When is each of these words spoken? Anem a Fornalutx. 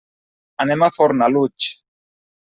Anem 0.63 0.85
a 0.85 0.89
Fornalutx. 0.95 1.67